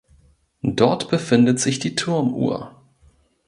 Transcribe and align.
Dort 0.63 1.11
befindet 1.11 1.59
sich 1.59 1.77
die 1.77 1.93
Turmuhr. 1.93 2.75